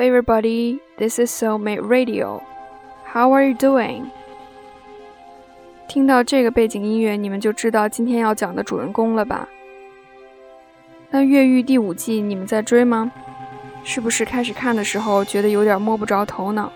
[0.00, 2.42] Everybody, this is Soulmate Radio.
[3.04, 4.06] How are you doing?
[5.86, 9.46] 听到这个背景音乐，你们就知道今天要讲的主人公了吧？
[11.10, 13.12] 那《越狱》第五季你们在追吗？
[13.84, 16.72] 是不是开始看的时候觉得有点摸不着头脑？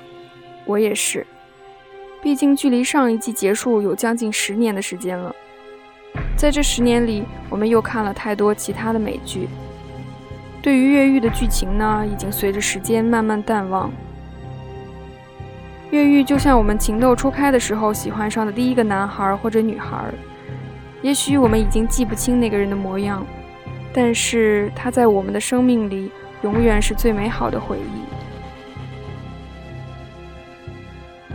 [0.67, 1.27] 我也是，
[2.21, 5.35] 毕竟距离上一季结束有将近十年的时间了。
[6.37, 9.49] 在这十年里，我们又看了太多其他的美剧。
[10.65, 13.93] 对于越狱的剧情呢，已经随着时间慢慢淡忘。
[15.91, 20.07] 越狱就像我们情窦初开的时候喜欢上的第一个男孩或者女孩，
[21.03, 23.27] 也许我们已经记不清那个人的模样，
[23.93, 28.01] 但是他在我们的生命里永远是最美好的回忆。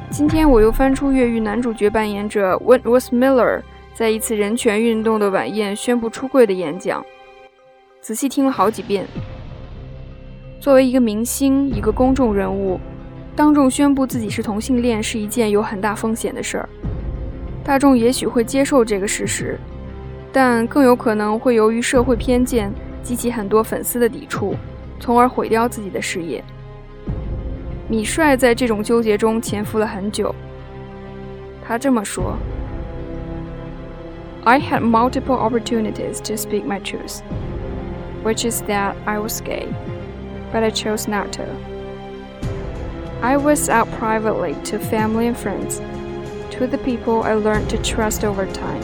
[0.10, 3.62] 今天我又翻出越狱男主角扮演者 Wentworth Miller
[3.94, 7.06] 在一次人权运动的晚宴宣布出柜的演讲。
[8.10, 9.06] 仔细听了好几遍。
[10.60, 12.80] 作为一个明星，一个公众人物，
[13.36, 16.68] 当众宣布自己是同性恋是一件有很大风险的事儿。
[17.64, 19.60] 大众也许会接受这个事实，
[20.34, 24.56] 但更有可能会由于社会偏见激起很多粉丝的抵触，
[25.00, 26.44] 从而毁掉自己的事业。
[27.88, 30.34] 米帅在这种纠结中潜伏了很久。
[31.64, 32.36] 他这么说
[34.46, 37.20] ：“I had multiple opportunities to speak my truth.”
[38.24, 39.74] Which is that I was gay,
[40.52, 41.46] but I chose not to.
[43.22, 45.80] I was out privately to family and friends,
[46.56, 48.82] to the people I learned to trust over time.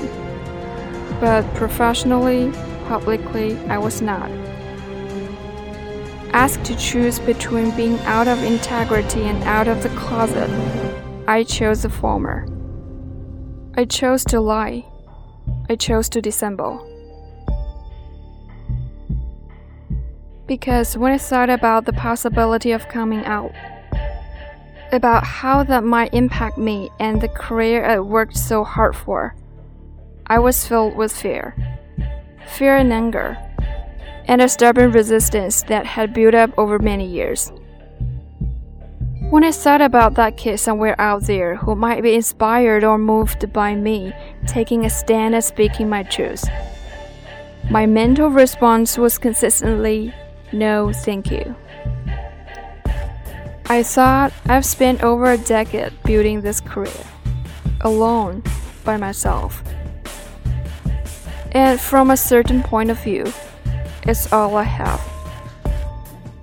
[1.20, 2.52] But professionally,
[2.88, 4.30] publicly, I was not.
[6.34, 10.50] Asked to choose between being out of integrity and out of the closet,
[11.28, 12.46] I chose the former.
[13.76, 14.86] I chose to lie.
[15.70, 16.95] I chose to dissemble.
[20.48, 23.52] Because when I thought about the possibility of coming out,
[24.92, 29.36] about how that might impact me and the career I worked so hard for,
[30.28, 31.56] I was filled with fear.
[32.48, 33.38] Fear and anger,
[34.28, 37.52] and a stubborn resistance that had built up over many years.
[39.32, 43.52] When I thought about that kid somewhere out there who might be inspired or moved
[43.52, 44.14] by me
[44.46, 46.46] taking a stand and speaking my truth,
[47.72, 50.14] my mental response was consistently
[50.56, 51.56] no, thank you.
[53.68, 57.04] I thought I've spent over a decade building this career,
[57.82, 58.42] alone,
[58.86, 59.62] by myself.
[61.52, 63.26] And from a certain point of view,
[64.04, 65.02] it's all I have.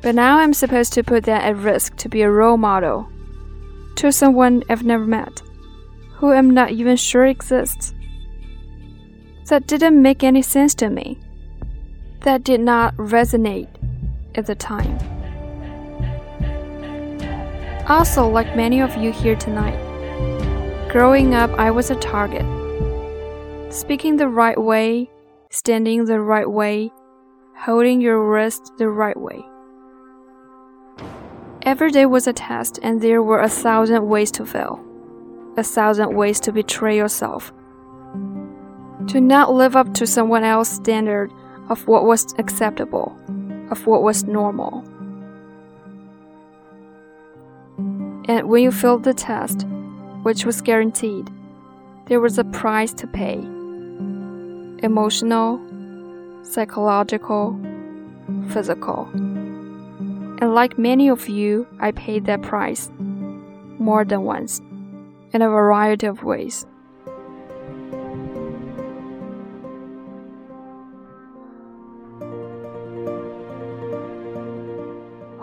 [0.03, 3.09] But now I'm supposed to put that at risk to be a role model
[3.97, 5.41] to someone I've never met,
[6.17, 7.95] who I'm not even sure exists.
[9.47, 11.19] That didn't make any sense to me.
[12.21, 13.69] That did not resonate
[14.35, 14.99] at the time.
[17.89, 19.79] Also, like many of you here tonight,
[20.89, 22.45] growing up, I was a target.
[23.73, 25.11] Speaking the right way,
[25.51, 26.93] standing the right way,
[27.57, 29.45] holding your wrist the right way.
[31.63, 34.85] Every day was a test, and there were a thousand ways to fail,
[35.57, 37.53] a thousand ways to betray yourself.
[39.09, 41.33] To not live up to someone else's standard
[41.69, 43.17] of what was acceptable
[43.73, 44.85] of what was normal.
[48.29, 49.67] And when you failed the test,
[50.23, 51.31] which was guaranteed,
[52.07, 53.39] there was a price to pay
[54.85, 55.59] emotional,
[56.43, 57.59] psychological,
[58.51, 59.09] physical.
[59.15, 62.91] And like many of you, I paid that price
[63.79, 64.61] more than once
[65.33, 66.67] in a variety of ways.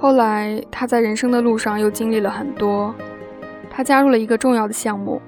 [0.09, 2.91] 后来，他在人生的路上又经历了很多。
[3.69, 5.21] 他加入了一个重要的项目，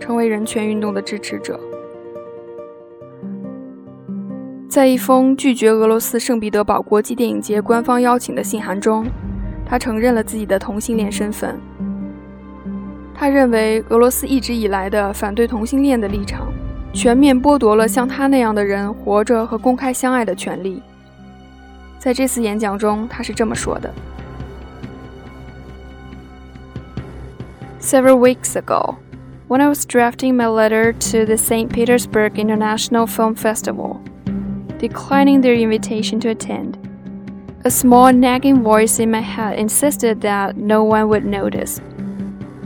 [0.00, 1.60] 成为人权运动的支持者。
[4.70, 9.04] 在一封拒绝俄罗斯圣彼得堡国际电影节官方邀请的信函中，
[9.66, 11.60] 他承认了自己的同性恋身份。
[13.14, 16.50] 他认为，俄罗斯一直以来的反对同性恋的立场，
[16.94, 20.82] 全面剥夺了像他那样的人活着和公开相爱的权利。
[21.98, 23.92] 在这次演讲中，他是这么说的。
[27.82, 28.96] Several weeks ago,
[29.48, 31.70] when I was drafting my letter to the St.
[31.70, 34.00] Petersburg International Film Festival,
[34.78, 36.78] declining their invitation to attend,
[37.64, 41.80] a small nagging voice in my head insisted that no one would notice,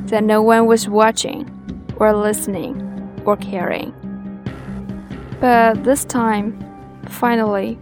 [0.08, 1.48] that no one was watching,
[1.96, 2.76] or listening,
[3.24, 3.94] or caring.
[5.40, 6.62] But this time,
[7.08, 7.78] finally,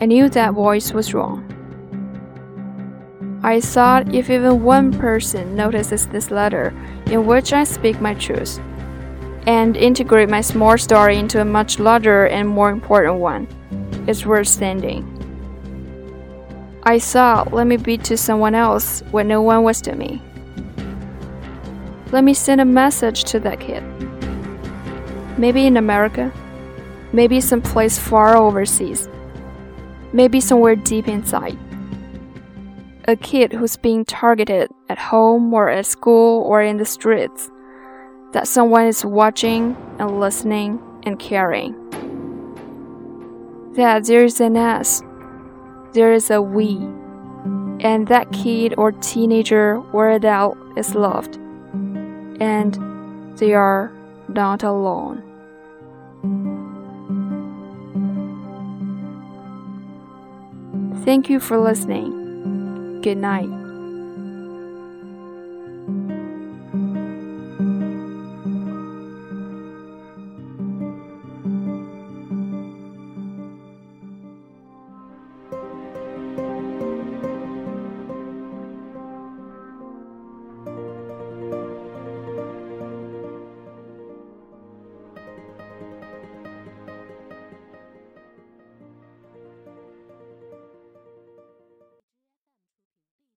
[0.00, 1.51] I knew that voice was wrong.
[3.44, 6.72] I thought if even one person notices this letter
[7.06, 8.60] in which I speak my truth,
[9.48, 13.48] and integrate my small story into a much larger and more important one,
[14.06, 15.02] it's worth sending.
[16.84, 20.22] I thought, let me be to someone else what no one was to me.
[22.12, 23.82] Let me send a message to that kid.
[25.36, 26.32] Maybe in America,
[27.12, 29.08] maybe someplace far overseas,
[30.12, 31.58] maybe somewhere deep inside
[33.04, 37.50] a kid who's being targeted at home or at school or in the streets,
[38.32, 41.74] that someone is watching and listening and caring.
[43.74, 45.02] That there is an us,
[45.92, 46.76] there is a we,
[47.80, 51.36] and that kid or teenager or adult is loved,
[52.40, 52.74] and
[53.38, 53.90] they are
[54.28, 55.22] not alone.
[61.04, 62.21] Thank you for listening.
[63.02, 63.61] Good night.